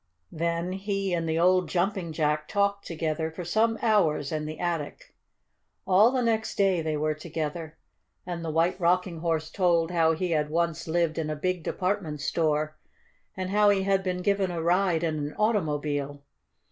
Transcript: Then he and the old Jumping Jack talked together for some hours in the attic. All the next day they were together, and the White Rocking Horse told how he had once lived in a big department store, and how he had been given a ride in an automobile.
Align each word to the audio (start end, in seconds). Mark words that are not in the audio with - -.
Then 0.31 0.71
he 0.71 1.13
and 1.13 1.29
the 1.29 1.37
old 1.37 1.69
Jumping 1.69 2.11
Jack 2.11 2.47
talked 2.47 2.87
together 2.87 3.29
for 3.29 3.45
some 3.45 3.77
hours 3.83 4.31
in 4.31 4.47
the 4.47 4.57
attic. 4.59 5.13
All 5.85 6.09
the 6.09 6.23
next 6.23 6.55
day 6.55 6.81
they 6.81 6.97
were 6.97 7.13
together, 7.13 7.77
and 8.25 8.43
the 8.43 8.49
White 8.49 8.79
Rocking 8.79 9.19
Horse 9.19 9.51
told 9.51 9.91
how 9.91 10.13
he 10.13 10.31
had 10.31 10.49
once 10.49 10.87
lived 10.87 11.19
in 11.19 11.29
a 11.29 11.35
big 11.35 11.61
department 11.61 12.19
store, 12.19 12.77
and 13.37 13.51
how 13.51 13.69
he 13.69 13.83
had 13.83 14.01
been 14.01 14.23
given 14.23 14.49
a 14.49 14.59
ride 14.59 15.03
in 15.03 15.19
an 15.19 15.35
automobile. 15.35 16.23